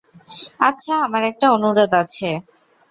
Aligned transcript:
আচ্ছা, 0.59 0.93
আমার 1.03 1.23
একটা 1.23 1.47
অনুরোধ 1.51 1.91
আছে। 1.93 2.29